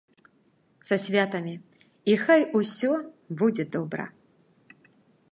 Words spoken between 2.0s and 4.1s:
і хай усё будзе добра.